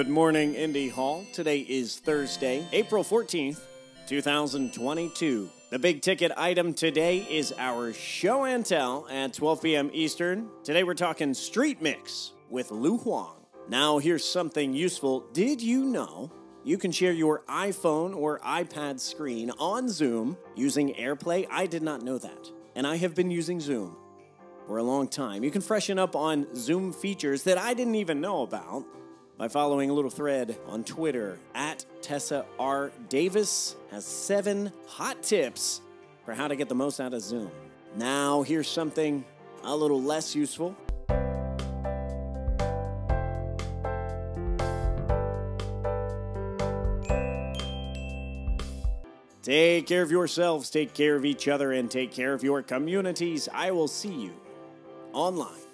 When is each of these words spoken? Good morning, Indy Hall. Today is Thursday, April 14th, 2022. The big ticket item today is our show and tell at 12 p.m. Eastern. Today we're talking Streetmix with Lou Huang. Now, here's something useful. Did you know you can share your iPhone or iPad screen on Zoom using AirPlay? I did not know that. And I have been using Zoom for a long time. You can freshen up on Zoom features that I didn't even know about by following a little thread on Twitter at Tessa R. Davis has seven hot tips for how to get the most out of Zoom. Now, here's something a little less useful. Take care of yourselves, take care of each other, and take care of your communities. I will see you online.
Good 0.00 0.08
morning, 0.08 0.54
Indy 0.54 0.88
Hall. 0.88 1.26
Today 1.30 1.58
is 1.58 1.98
Thursday, 1.98 2.66
April 2.72 3.04
14th, 3.04 3.60
2022. 4.06 5.50
The 5.68 5.78
big 5.78 6.00
ticket 6.00 6.32
item 6.38 6.72
today 6.72 7.18
is 7.28 7.52
our 7.58 7.92
show 7.92 8.46
and 8.46 8.64
tell 8.64 9.06
at 9.10 9.34
12 9.34 9.62
p.m. 9.62 9.90
Eastern. 9.92 10.48
Today 10.64 10.84
we're 10.84 10.94
talking 10.94 11.32
Streetmix 11.32 12.30
with 12.48 12.70
Lou 12.70 12.96
Huang. 12.96 13.44
Now, 13.68 13.98
here's 13.98 14.24
something 14.24 14.72
useful. 14.72 15.26
Did 15.34 15.60
you 15.60 15.84
know 15.84 16.32
you 16.64 16.78
can 16.78 16.92
share 16.92 17.12
your 17.12 17.42
iPhone 17.46 18.16
or 18.16 18.38
iPad 18.38 19.00
screen 19.00 19.50
on 19.58 19.90
Zoom 19.90 20.38
using 20.56 20.94
AirPlay? 20.94 21.46
I 21.50 21.66
did 21.66 21.82
not 21.82 22.00
know 22.00 22.16
that. 22.16 22.50
And 22.74 22.86
I 22.86 22.96
have 22.96 23.14
been 23.14 23.30
using 23.30 23.60
Zoom 23.60 23.98
for 24.66 24.78
a 24.78 24.82
long 24.82 25.08
time. 25.08 25.44
You 25.44 25.50
can 25.50 25.60
freshen 25.60 25.98
up 25.98 26.16
on 26.16 26.46
Zoom 26.56 26.90
features 26.90 27.42
that 27.42 27.58
I 27.58 27.74
didn't 27.74 27.96
even 27.96 28.22
know 28.22 28.40
about 28.40 28.86
by 29.40 29.48
following 29.48 29.88
a 29.88 29.92
little 29.94 30.10
thread 30.10 30.54
on 30.66 30.84
Twitter 30.84 31.38
at 31.54 31.82
Tessa 32.02 32.44
R. 32.58 32.92
Davis 33.08 33.74
has 33.90 34.04
seven 34.04 34.70
hot 34.86 35.22
tips 35.22 35.80
for 36.26 36.34
how 36.34 36.46
to 36.46 36.54
get 36.54 36.68
the 36.68 36.74
most 36.74 37.00
out 37.00 37.14
of 37.14 37.22
Zoom. 37.22 37.50
Now, 37.96 38.42
here's 38.42 38.68
something 38.68 39.24
a 39.62 39.74
little 39.74 40.02
less 40.02 40.36
useful. 40.36 40.76
Take 49.42 49.86
care 49.86 50.02
of 50.02 50.10
yourselves, 50.10 50.68
take 50.68 50.92
care 50.92 51.16
of 51.16 51.24
each 51.24 51.48
other, 51.48 51.72
and 51.72 51.90
take 51.90 52.12
care 52.12 52.34
of 52.34 52.44
your 52.44 52.62
communities. 52.62 53.48
I 53.54 53.70
will 53.70 53.88
see 53.88 54.12
you 54.12 54.34
online. 55.14 55.69